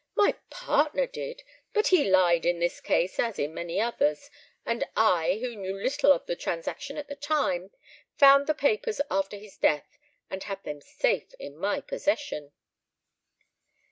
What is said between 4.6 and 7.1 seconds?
and I, who knew little of the transaction at